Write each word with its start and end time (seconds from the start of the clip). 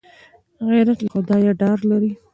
غیرت 0.69 0.99
له 1.03 1.09
خدایه 1.13 1.51
ډار 1.61 1.79
لري 1.89 2.11